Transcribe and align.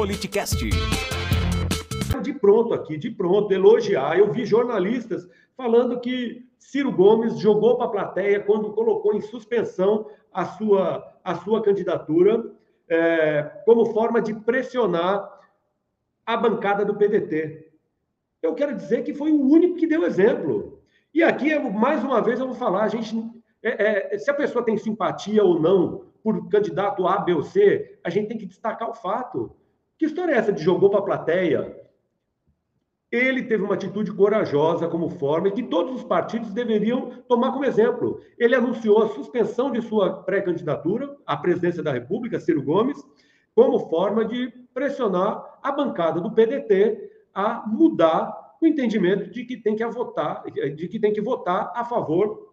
Politicast. 0.00 0.56
De 2.22 2.32
pronto 2.32 2.72
aqui, 2.72 2.96
de 2.96 3.10
pronto, 3.10 3.52
elogiar. 3.52 4.18
Eu 4.18 4.32
vi 4.32 4.46
jornalistas 4.46 5.28
falando 5.54 6.00
que 6.00 6.48
Ciro 6.58 6.90
Gomes 6.90 7.38
jogou 7.38 7.76
para 7.76 7.84
a 7.84 7.90
plateia 7.90 8.40
quando 8.40 8.72
colocou 8.72 9.14
em 9.14 9.20
suspensão 9.20 10.06
a 10.32 10.46
sua, 10.46 11.06
a 11.22 11.34
sua 11.34 11.62
candidatura 11.62 12.50
é, 12.88 13.42
como 13.66 13.92
forma 13.92 14.22
de 14.22 14.32
pressionar 14.32 15.38
a 16.24 16.34
bancada 16.34 16.82
do 16.82 16.96
PDT. 16.96 17.70
Eu 18.42 18.54
quero 18.54 18.74
dizer 18.74 19.02
que 19.02 19.12
foi 19.12 19.30
o 19.30 19.50
único 19.50 19.76
que 19.76 19.86
deu 19.86 20.04
exemplo. 20.04 20.82
E 21.12 21.22
aqui, 21.22 21.54
mais 21.58 22.02
uma 22.02 22.22
vez, 22.22 22.40
eu 22.40 22.46
vou 22.46 22.56
falar: 22.56 22.84
a 22.84 22.88
gente, 22.88 23.14
é, 23.62 24.14
é, 24.14 24.18
se 24.18 24.30
a 24.30 24.34
pessoa 24.34 24.64
tem 24.64 24.78
simpatia 24.78 25.44
ou 25.44 25.60
não 25.60 26.06
por 26.22 26.48
candidato 26.48 27.06
A, 27.06 27.18
B 27.18 27.34
ou 27.34 27.42
C, 27.42 27.98
a 28.02 28.08
gente 28.08 28.28
tem 28.28 28.38
que 28.38 28.46
destacar 28.46 28.88
o 28.88 28.94
fato. 28.94 29.59
Que 30.00 30.06
história 30.06 30.32
é 30.32 30.38
essa 30.38 30.50
de 30.50 30.62
jogou 30.62 30.88
para 30.88 31.00
a 31.00 31.02
plateia? 31.02 31.76
Ele 33.12 33.42
teve 33.42 33.62
uma 33.62 33.74
atitude 33.74 34.10
corajosa 34.14 34.88
como 34.88 35.10
forma 35.10 35.48
e 35.48 35.52
que 35.52 35.64
todos 35.64 35.94
os 35.96 36.02
partidos 36.02 36.54
deveriam 36.54 37.22
tomar 37.28 37.52
como 37.52 37.66
exemplo. 37.66 38.18
Ele 38.38 38.54
anunciou 38.54 39.02
a 39.02 39.10
suspensão 39.10 39.70
de 39.70 39.82
sua 39.82 40.22
pré-candidatura 40.22 41.14
à 41.26 41.36
presidência 41.36 41.82
da 41.82 41.92
República, 41.92 42.40
Ciro 42.40 42.62
Gomes, 42.62 42.96
como 43.54 43.90
forma 43.90 44.24
de 44.24 44.50
pressionar 44.72 45.58
a 45.62 45.70
bancada 45.70 46.18
do 46.18 46.32
PDT 46.32 47.10
a 47.34 47.62
mudar 47.68 48.56
o 48.58 48.66
entendimento 48.66 49.28
de 49.30 49.44
que 49.44 49.58
tem 49.58 49.76
que 49.76 49.84
votar, 49.84 50.44
de 50.44 50.88
que 50.88 50.98
tem 50.98 51.12
que 51.12 51.20
votar 51.20 51.74
a 51.76 51.84
favor 51.84 52.49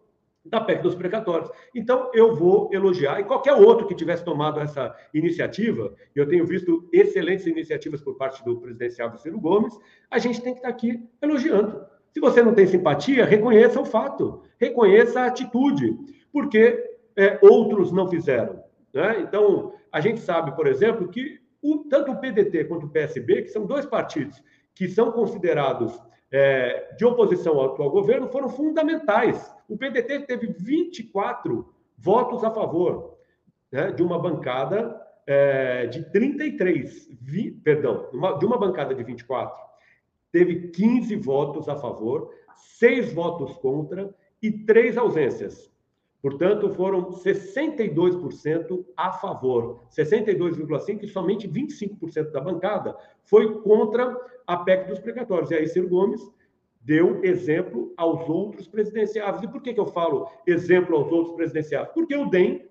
da 0.49 0.61
PEC 0.61 0.81
dos 0.81 0.95
precatórios. 0.95 1.49
Então, 1.75 2.09
eu 2.13 2.35
vou 2.35 2.69
elogiar, 2.71 3.19
e 3.19 3.23
qualquer 3.23 3.53
outro 3.53 3.87
que 3.87 3.95
tivesse 3.95 4.23
tomado 4.23 4.59
essa 4.59 4.95
iniciativa, 5.13 5.93
eu 6.15 6.27
tenho 6.27 6.45
visto 6.45 6.87
excelentes 6.91 7.45
iniciativas 7.45 8.01
por 8.01 8.15
parte 8.15 8.43
do 8.43 8.59
presidenciável 8.59 9.17
Ciro 9.17 9.39
Gomes, 9.39 9.77
a 10.09 10.17
gente 10.19 10.41
tem 10.41 10.53
que 10.53 10.59
estar 10.59 10.69
aqui 10.69 11.03
elogiando. 11.21 11.85
Se 12.11 12.19
você 12.19 12.41
não 12.41 12.53
tem 12.53 12.65
simpatia, 12.65 13.25
reconheça 13.25 13.79
o 13.79 13.85
fato, 13.85 14.41
reconheça 14.59 15.21
a 15.21 15.25
atitude, 15.27 15.97
porque 16.31 16.83
é, 17.15 17.37
outros 17.41 17.91
não 17.91 18.07
fizeram. 18.07 18.63
Né? 18.93 19.19
Então, 19.21 19.73
a 19.91 19.99
gente 19.99 20.19
sabe, 20.19 20.55
por 20.55 20.67
exemplo, 20.67 21.07
que 21.09 21.39
o, 21.61 21.79
tanto 21.89 22.11
o 22.11 22.19
PDT 22.19 22.65
quanto 22.65 22.85
o 22.85 22.89
PSB, 22.89 23.43
que 23.43 23.49
são 23.49 23.65
dois 23.65 23.85
partidos 23.85 24.41
que 24.77 24.87
são 24.87 25.11
considerados 25.11 25.99
é, 26.31 26.93
de 26.97 27.05
oposição 27.05 27.57
ao 27.59 27.73
atual 27.73 27.89
governo, 27.91 28.27
foram 28.27 28.49
fundamentais. 28.49 29.53
O 29.67 29.77
PDT 29.77 30.21
teve 30.21 30.47
24 30.47 31.73
votos 31.97 32.43
a 32.43 32.51
favor 32.51 33.17
né, 33.71 33.91
de 33.91 34.03
uma 34.03 34.19
bancada 34.19 34.99
é, 35.25 35.87
de 35.87 36.09
33, 36.11 37.09
vi, 37.21 37.51
perdão, 37.51 38.09
uma, 38.13 38.37
de 38.37 38.45
uma 38.45 38.57
bancada 38.57 38.95
de 38.95 39.03
24, 39.03 39.61
teve 40.31 40.69
15 40.69 41.15
votos 41.17 41.67
a 41.67 41.75
favor, 41.75 42.29
6 42.79 43.13
votos 43.13 43.57
contra 43.57 44.13
e 44.41 44.51
3 44.51 44.97
ausências. 44.97 45.71
Portanto, 46.21 46.73
foram 46.73 47.11
62% 47.11 48.85
a 48.97 49.11
favor, 49.13 49.83
62,5% 49.95 51.03
e 51.03 51.07
somente 51.07 51.47
25% 51.47 52.31
da 52.31 52.41
bancada 52.41 52.97
foi 53.23 53.61
contra 53.61 54.15
a 54.45 54.57
PEC 54.57 54.87
dos 54.87 54.99
precatórios. 54.99 55.51
E 55.51 55.55
aí, 55.55 55.67
Ciro 55.67 55.87
Gomes 55.87 56.21
deu 56.81 57.23
exemplo 57.23 57.93
aos 57.97 58.27
outros 58.27 58.67
presidenciáveis. 58.67 59.43
E 59.43 59.47
por 59.47 59.61
que, 59.61 59.73
que 59.73 59.79
eu 59.79 59.85
falo 59.85 60.27
exemplo 60.47 60.95
aos 60.95 61.11
outros 61.11 61.35
presidenciáveis? 61.35 61.93
Porque 61.93 62.15
o 62.15 62.29
DEM, 62.29 62.67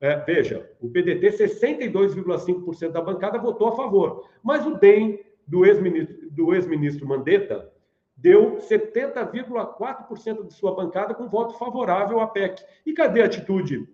é, 0.00 0.16
veja, 0.16 0.70
o 0.80 0.88
PDT, 0.88 1.28
62,5% 1.30 2.90
da 2.90 3.02
bancada 3.02 3.38
votou 3.38 3.68
a 3.68 3.76
favor, 3.76 4.28
mas 4.42 4.64
o 4.66 4.78
DEM 4.78 5.18
do 5.46 5.64
ex-ministro 5.64 6.54
ex 6.54 7.00
Mandetta 7.02 7.72
deu 8.20 8.58
70,4% 8.58 10.46
de 10.46 10.54
sua 10.54 10.74
bancada 10.74 11.14
com 11.14 11.28
voto 11.28 11.58
favorável 11.58 12.20
à 12.20 12.26
PEC. 12.26 12.62
E 12.84 12.92
cadê 12.92 13.22
a 13.22 13.26
atitude 13.26 13.88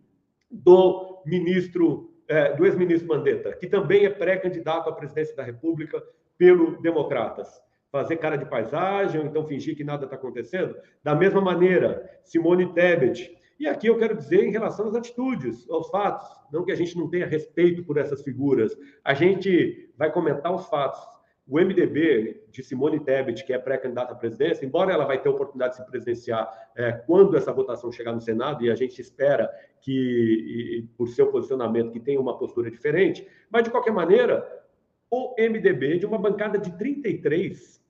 do 0.50 1.22
ministro, 1.24 2.10
é, 2.28 2.54
do 2.54 2.66
ex-ministro 2.66 3.08
Mandetta, 3.08 3.52
que 3.52 3.68
também 3.68 4.04
é 4.04 4.10
pré-candidato 4.10 4.88
à 4.88 4.92
presidência 4.92 5.34
da 5.36 5.44
República 5.44 6.02
pelo 6.36 6.80
Democratas? 6.82 7.48
Fazer 7.90 8.16
cara 8.16 8.36
de 8.36 8.44
paisagem, 8.44 9.20
ou 9.20 9.26
então 9.26 9.46
fingir 9.46 9.76
que 9.76 9.84
nada 9.84 10.04
está 10.04 10.16
acontecendo? 10.16 10.76
Da 11.04 11.14
mesma 11.14 11.40
maneira, 11.40 12.10
Simone 12.24 12.72
Tebet. 12.74 13.34
E 13.58 13.66
aqui 13.66 13.86
eu 13.86 13.96
quero 13.96 14.16
dizer 14.16 14.44
em 14.44 14.50
relação 14.50 14.88
às 14.88 14.94
atitudes, 14.94 15.70
aos 15.70 15.88
fatos, 15.88 16.28
não 16.52 16.64
que 16.64 16.72
a 16.72 16.76
gente 16.76 16.98
não 16.98 17.08
tenha 17.08 17.26
respeito 17.26 17.84
por 17.84 17.96
essas 17.96 18.22
figuras, 18.22 18.76
a 19.02 19.14
gente 19.14 19.88
vai 19.96 20.12
comentar 20.12 20.52
os 20.52 20.66
fatos 20.66 21.15
o 21.48 21.60
MDB 21.60 22.44
de 22.50 22.62
Simone 22.62 22.98
Tebet, 22.98 23.44
que 23.44 23.52
é 23.52 23.58
pré-candidata 23.58 24.12
à 24.12 24.16
presidência, 24.16 24.66
embora 24.66 24.92
ela 24.92 25.04
vai 25.04 25.22
ter 25.22 25.28
oportunidade 25.28 25.76
de 25.76 25.84
se 25.84 25.86
presidenciar 25.88 26.50
é, 26.74 26.92
quando 26.92 27.36
essa 27.36 27.52
votação 27.52 27.92
chegar 27.92 28.12
no 28.12 28.20
Senado, 28.20 28.64
e 28.64 28.70
a 28.70 28.74
gente 28.74 29.00
espera 29.00 29.48
que, 29.80 29.92
e, 29.92 30.82
por 30.96 31.08
seu 31.08 31.28
posicionamento, 31.28 31.92
que 31.92 32.00
tenha 32.00 32.20
uma 32.20 32.36
postura 32.36 32.68
diferente, 32.68 33.26
mas, 33.48 33.62
de 33.62 33.70
qualquer 33.70 33.92
maneira, 33.92 34.44
o 35.08 35.36
MDB, 35.38 35.98
de 35.98 36.06
uma 36.06 36.18
bancada 36.18 36.58
de 36.58 36.76
33, 36.76 37.80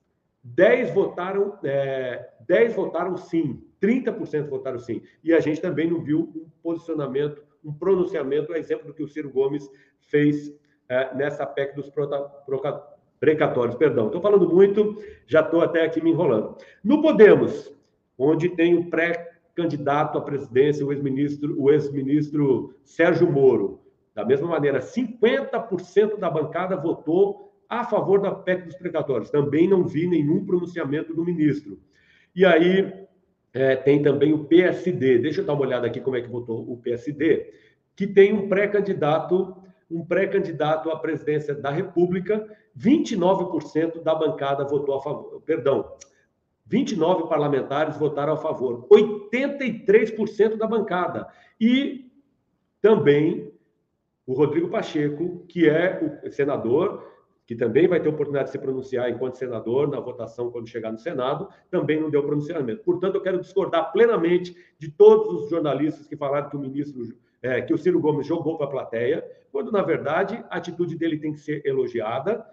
10 0.45 0.93
votaram, 0.93 1.59
é, 1.65 2.29
10 2.47 2.75
votaram 2.75 3.17
sim, 3.17 3.65
30% 3.81 4.49
votaram 4.49 4.79
sim. 4.79 5.01
E 5.25 5.33
a 5.33 5.41
gente 5.41 5.63
também 5.63 5.91
não 5.91 6.03
viu 6.03 6.31
um 6.37 6.51
posicionamento, 6.63 7.43
um 7.65 7.73
pronunciamento, 7.73 8.53
a 8.53 8.59
exemplo 8.59 8.87
do 8.87 8.95
que 8.95 9.03
o 9.03 9.09
Ciro 9.09 9.31
Gomes 9.31 9.67
fez 9.99 10.55
é, 10.91 11.15
nessa 11.15 11.47
PEC 11.47 11.75
dos 11.75 11.89
protagonistas 11.89 12.96
precatórios, 13.19 13.77
perdão. 13.77 14.07
Estou 14.07 14.21
falando 14.21 14.49
muito, 14.49 15.03
já 15.27 15.41
estou 15.41 15.61
até 15.61 15.85
aqui 15.85 16.03
me 16.03 16.11
enrolando. 16.11 16.57
No 16.83 17.01
Podemos, 17.03 17.73
onde 18.19 18.49
tem 18.49 18.75
o 18.77 18.91
pré-candidato 18.91 20.19
à 20.19 20.21
presidência, 20.21 20.85
o 20.85 20.93
ex-ministro, 20.93 21.61
o 21.61 21.71
ex-ministro 21.71 22.75
Sérgio 22.85 23.31
Moro. 23.31 23.81
Da 24.15 24.25
mesma 24.25 24.49
maneira, 24.49 24.81
50% 24.81 26.19
da 26.19 26.31
bancada 26.31 26.77
votou 26.77 27.53
a 27.69 27.85
favor 27.85 28.21
da 28.21 28.31
PEC 28.31 28.65
dos 28.65 28.77
precatórios. 28.77 29.31
Também 29.31 29.69
não 29.69 29.85
vi 29.85 30.07
nenhum 30.07 30.45
pronunciamento 30.45 31.15
do 31.15 31.25
ministro. 31.25 31.79
E 32.35 32.45
aí 32.45 33.07
é, 33.53 33.77
tem 33.77 34.03
também 34.03 34.33
o 34.33 34.45
PSD. 34.45 35.19
Deixa 35.19 35.41
eu 35.41 35.45
dar 35.45 35.55
uma 35.55 35.63
olhada 35.63 35.87
aqui 35.87 36.01
como 36.01 36.17
é 36.17 36.21
que 36.21 36.29
votou 36.29 36.71
o 36.71 36.77
PSD, 36.77 37.53
que 37.95 38.07
tem 38.07 38.33
um 38.33 38.49
pré-candidato 38.49 39.57
um 39.91 40.05
pré-candidato 40.05 40.91
à 40.91 40.99
presidência 40.99 41.55
da 41.55 41.71
República, 41.71 42.47
29% 42.77 44.03
da 44.03 44.15
bancada 44.15 44.65
votou 44.65 44.97
a 44.97 45.01
favor, 45.01 45.41
perdão, 45.43 45.97
29 46.67 47.29
parlamentares 47.29 47.97
votaram 47.97 48.33
a 48.33 48.37
favor, 48.37 48.87
83% 48.89 50.57
da 50.57 50.67
bancada. 50.67 51.29
E 51.61 52.11
também 52.83 53.53
o 54.27 54.35
Rodrigo 54.35 54.69
Pacheco, 54.69 55.45
que 55.49 55.69
é 55.69 56.21
o 56.25 56.31
senador, 56.31 57.07
que 57.47 57.55
também 57.55 57.87
vai 57.87 58.01
ter 58.01 58.09
oportunidade 58.09 58.47
de 58.47 58.53
se 58.53 58.59
pronunciar 58.59 59.09
enquanto 59.09 59.39
senador 59.39 59.89
na 59.89 60.01
votação 60.01 60.51
quando 60.51 60.69
chegar 60.69 60.91
no 60.91 60.99
Senado, 60.99 61.49
também 61.71 62.01
não 62.01 62.11
deu 62.11 62.25
pronunciamento. 62.25 62.83
Portanto, 62.83 63.15
eu 63.15 63.21
quero 63.21 63.41
discordar 63.41 63.93
plenamente 63.93 64.57
de 64.77 64.91
todos 64.91 65.45
os 65.45 65.49
jornalistas 65.49 66.09
que 66.09 66.17
falaram 66.17 66.51
que 66.51 66.57
o 66.57 66.61
ministro 66.61 67.17
é, 67.43 67.61
que 67.63 67.73
o 67.75 67.79
Ciro 67.79 68.01
Gomes 68.01 68.27
jogou 68.27 68.57
para 68.57 68.67
a 68.67 68.71
plateia, 68.71 69.25
quando, 69.53 69.73
na 69.73 69.83
verdade, 69.83 70.43
a 70.51 70.57
atitude 70.57 70.97
dele 70.97 71.19
tem 71.19 71.33
que 71.33 71.41
ser 71.41 71.63
elogiada. 71.65 72.45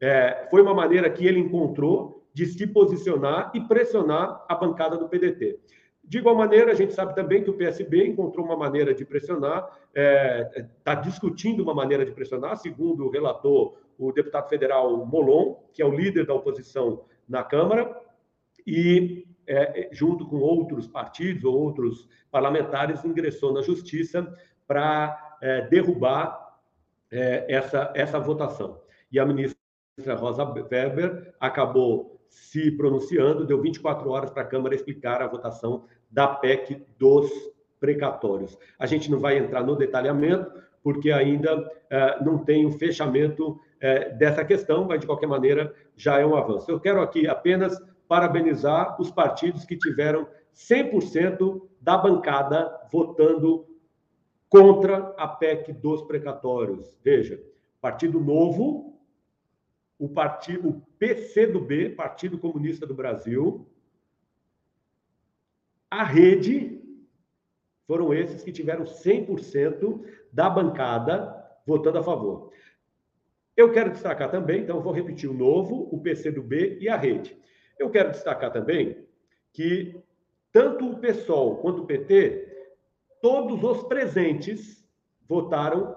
É, 0.00 0.46
foi 0.50 0.62
uma 0.62 0.74
maneira 0.74 1.08
que 1.10 1.26
ele 1.26 1.40
encontrou 1.40 2.24
de 2.32 2.46
se 2.46 2.66
posicionar 2.66 3.52
e 3.54 3.60
pressionar 3.60 4.44
a 4.48 4.54
bancada 4.54 4.96
do 4.96 5.08
PDT. 5.08 5.58
De 6.06 6.18
igual 6.18 6.36
maneira, 6.36 6.72
a 6.72 6.74
gente 6.74 6.92
sabe 6.92 7.14
também 7.14 7.42
que 7.42 7.48
o 7.48 7.54
PSB 7.54 8.06
encontrou 8.06 8.44
uma 8.44 8.56
maneira 8.56 8.92
de 8.92 9.04
pressionar, 9.04 9.64
está 9.88 9.90
é, 9.94 10.66
tá 10.82 10.94
discutindo 10.94 11.62
uma 11.62 11.74
maneira 11.74 12.04
de 12.04 12.12
pressionar, 12.12 12.56
segundo 12.56 13.06
o 13.06 13.10
relator, 13.10 13.76
o 13.98 14.12
deputado 14.12 14.48
federal 14.48 15.06
Molon, 15.06 15.54
que 15.72 15.80
é 15.80 15.86
o 15.86 15.94
líder 15.94 16.26
da 16.26 16.34
oposição 16.34 17.04
na 17.26 17.42
Câmara, 17.42 17.98
e 18.66 19.26
é, 19.46 19.82
é, 19.82 19.88
junto 19.92 20.26
com 20.26 20.36
outros 20.36 20.86
partidos 20.86 21.44
ou 21.44 21.54
outros 21.54 22.08
parlamentares, 22.30 23.04
ingressou 23.04 23.52
na 23.52 23.62
justiça 23.62 24.32
para 24.66 25.36
é, 25.40 25.62
derrubar 25.68 26.58
é, 27.10 27.44
essa, 27.48 27.92
essa 27.94 28.18
votação. 28.18 28.80
E 29.10 29.18
a 29.18 29.26
ministra 29.26 29.56
Rosa 30.16 30.44
Weber 30.44 31.34
acabou 31.38 32.20
se 32.28 32.70
pronunciando, 32.72 33.46
deu 33.46 33.60
24 33.60 34.10
horas 34.10 34.30
para 34.30 34.42
a 34.42 34.46
Câmara 34.46 34.74
explicar 34.74 35.22
a 35.22 35.28
votação 35.28 35.84
da 36.10 36.26
PEC 36.26 36.84
dos 36.98 37.30
precatórios. 37.78 38.58
A 38.78 38.86
gente 38.86 39.10
não 39.10 39.20
vai 39.20 39.38
entrar 39.38 39.62
no 39.62 39.76
detalhamento, 39.76 40.50
porque 40.82 41.12
ainda 41.12 41.70
é, 41.88 42.22
não 42.24 42.38
tem 42.38 42.66
o 42.66 42.72
fechamento 42.72 43.60
é, 43.80 44.10
dessa 44.10 44.44
questão, 44.44 44.84
mas 44.84 45.00
de 45.00 45.06
qualquer 45.06 45.26
maneira 45.26 45.74
já 45.96 46.18
é 46.18 46.26
um 46.26 46.34
avanço. 46.34 46.70
Eu 46.70 46.80
quero 46.80 47.00
aqui 47.00 47.26
apenas 47.28 47.80
parabenizar 48.08 49.00
os 49.00 49.10
partidos 49.10 49.64
que 49.64 49.76
tiveram 49.76 50.28
100% 50.54 51.68
da 51.80 51.96
bancada 51.98 52.88
votando 52.90 53.66
contra 54.48 55.14
a 55.18 55.26
PEC 55.26 55.72
dos 55.72 56.02
precatórios. 56.02 56.96
Veja, 57.02 57.42
Partido 57.80 58.20
Novo, 58.20 58.98
o 59.98 60.08
partido 60.08 60.82
PCdoB, 60.98 61.90
Partido 61.90 62.38
Comunista 62.38 62.86
do 62.86 62.94
Brasil, 62.94 63.66
a 65.90 66.02
Rede, 66.02 66.80
foram 67.86 68.12
esses 68.12 68.42
que 68.42 68.52
tiveram 68.52 68.84
100% 68.84 70.04
da 70.32 70.48
bancada 70.48 71.34
votando 71.66 71.98
a 71.98 72.02
favor. 72.02 72.50
Eu 73.56 73.70
quero 73.72 73.90
destacar 73.90 74.30
também, 74.30 74.62
então 74.62 74.80
vou 74.80 74.92
repetir 74.92 75.30
o 75.30 75.34
novo, 75.34 75.88
o 75.92 76.00
PCdoB 76.00 76.78
e 76.80 76.88
a 76.88 76.96
Rede. 76.96 77.38
Eu 77.78 77.90
quero 77.90 78.10
destacar 78.10 78.52
também 78.52 79.06
que 79.52 80.00
tanto 80.52 80.88
o 80.88 80.98
PSOL 80.98 81.56
quanto 81.56 81.82
o 81.82 81.86
PT, 81.86 82.48
todos 83.20 83.62
os 83.62 83.82
presentes 83.84 84.86
votaram 85.26 85.96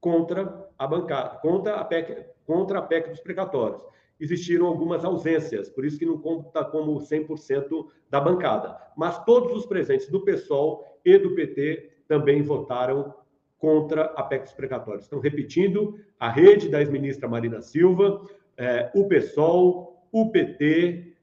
contra 0.00 0.68
a 0.78 0.86
bancada, 0.86 1.36
contra 1.40 1.76
a 1.76 1.84
PEC, 1.84 2.24
contra 2.46 2.78
a 2.78 2.82
PEC 2.82 3.10
dos 3.10 3.20
precatórios. 3.20 3.82
Existiram 4.20 4.66
algumas 4.66 5.04
ausências, 5.04 5.68
por 5.68 5.84
isso 5.84 5.98
que 5.98 6.06
não 6.06 6.18
conta 6.18 6.64
como 6.64 6.98
100% 6.98 7.86
da 8.10 8.20
bancada. 8.20 8.76
Mas 8.96 9.22
todos 9.24 9.52
os 9.56 9.66
presentes 9.66 10.08
do 10.08 10.24
PSOL 10.24 10.84
e 11.04 11.18
do 11.18 11.34
PT 11.34 11.90
também 12.08 12.42
votaram 12.42 13.14
contra 13.58 14.04
a 14.04 14.22
PEC 14.22 14.44
dos 14.44 14.54
precatórios. 14.54 15.06
Então, 15.06 15.20
repetindo, 15.20 15.98
a 16.18 16.30
rede 16.30 16.68
da 16.68 16.80
ex-ministra 16.80 17.28
Marina 17.28 17.60
Silva, 17.60 18.24
é, 18.56 18.90
o 18.94 19.06
PSOL, 19.06 20.06
o 20.10 20.30
PT, 20.30 21.16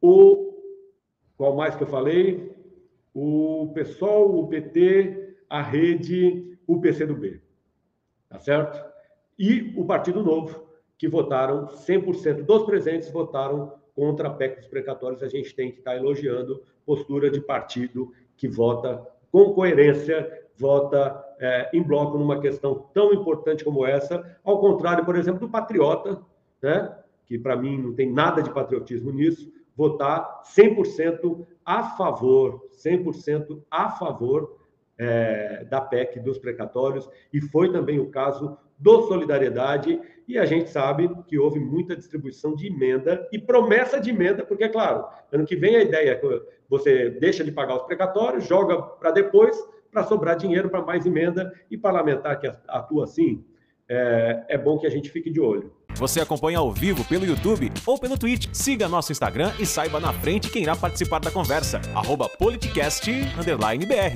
o. 0.00 0.48
Qual 1.36 1.54
mais 1.54 1.76
que 1.76 1.82
eu 1.82 1.86
falei? 1.86 2.52
O 3.14 3.70
PSOL, 3.74 4.38
o 4.38 4.48
PT, 4.48 5.36
a 5.48 5.62
rede, 5.62 6.58
o 6.66 6.80
PCdoB. 6.80 7.40
Tá 8.28 8.38
certo? 8.38 8.84
E 9.38 9.72
o 9.76 9.84
Partido 9.84 10.22
Novo, 10.22 10.68
que 10.98 11.08
votaram, 11.08 11.66
100% 11.68 12.44
dos 12.44 12.64
presentes 12.64 13.10
votaram 13.10 13.72
contra 13.94 14.28
a 14.28 14.32
PEC 14.32 14.56
dos 14.56 14.66
precatórios. 14.68 15.22
A 15.22 15.28
gente 15.28 15.54
tem 15.54 15.70
que 15.70 15.78
estar 15.78 15.96
elogiando 15.96 16.62
postura 16.84 17.30
de 17.30 17.40
partido 17.40 18.12
que 18.36 18.48
vota 18.48 19.06
com 19.30 19.52
coerência, 19.52 20.48
vota 20.56 21.24
é, 21.38 21.70
em 21.72 21.82
bloco 21.82 22.18
numa 22.18 22.40
questão 22.40 22.86
tão 22.92 23.12
importante 23.12 23.64
como 23.64 23.86
essa, 23.86 24.38
ao 24.42 24.60
contrário, 24.60 25.04
por 25.04 25.16
exemplo, 25.16 25.40
do 25.40 25.48
patriota, 25.48 26.20
né, 26.62 26.96
que 27.26 27.38
para 27.38 27.56
mim 27.56 27.78
não 27.78 27.94
tem 27.94 28.10
nada 28.10 28.42
de 28.42 28.52
patriotismo 28.52 29.12
nisso, 29.12 29.52
votar 29.78 30.42
100% 30.42 31.46
a 31.64 31.84
favor, 31.96 32.68
100% 32.84 33.62
a 33.70 33.88
favor 33.90 34.58
é, 34.98 35.64
da 35.70 35.80
PEC 35.80 36.18
dos 36.18 36.36
precatórios, 36.36 37.08
e 37.32 37.40
foi 37.40 37.70
também 37.70 38.00
o 38.00 38.10
caso 38.10 38.58
do 38.76 39.02
Solidariedade, 39.02 40.00
e 40.26 40.36
a 40.36 40.44
gente 40.44 40.68
sabe 40.68 41.08
que 41.28 41.38
houve 41.38 41.60
muita 41.60 41.94
distribuição 41.94 42.56
de 42.56 42.66
emenda 42.66 43.28
e 43.32 43.38
promessa 43.38 44.00
de 44.00 44.10
emenda, 44.10 44.44
porque, 44.44 44.64
é 44.64 44.68
claro, 44.68 45.06
ano 45.30 45.46
que 45.46 45.54
vem 45.54 45.76
a 45.76 45.82
ideia 45.82 46.10
é 46.10 46.14
que 46.16 46.42
você 46.68 47.10
deixa 47.10 47.44
de 47.44 47.52
pagar 47.52 47.76
os 47.76 47.84
precatórios, 47.84 48.48
joga 48.48 48.82
para 48.82 49.12
depois, 49.12 49.56
para 49.92 50.02
sobrar 50.02 50.36
dinheiro 50.36 50.68
para 50.68 50.82
mais 50.82 51.06
emenda, 51.06 51.52
e 51.70 51.78
parlamentar 51.78 52.40
que 52.40 52.52
atua 52.66 53.04
assim, 53.04 53.44
é, 53.88 54.44
é 54.48 54.58
bom 54.58 54.76
que 54.76 54.88
a 54.88 54.90
gente 54.90 55.08
fique 55.08 55.30
de 55.30 55.40
olho. 55.40 55.77
Você 55.98 56.20
acompanha 56.20 56.58
ao 56.58 56.72
vivo 56.72 57.04
pelo 57.04 57.26
YouTube 57.26 57.72
ou 57.84 57.98
pelo 57.98 58.16
Twitch. 58.16 58.46
Siga 58.52 58.88
nosso 58.88 59.10
Instagram 59.10 59.52
e 59.58 59.66
saiba 59.66 59.98
na 59.98 60.12
frente 60.12 60.48
quem 60.48 60.62
irá 60.62 60.76
participar 60.76 61.18
da 61.18 61.30
conversa. 61.30 61.80
Politicast__br 62.38 64.14